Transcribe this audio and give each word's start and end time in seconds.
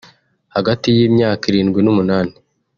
Hagati 0.55 0.87
y’imyaka 0.97 1.43
irindwi 1.47 1.79
n’umunani 1.81 2.33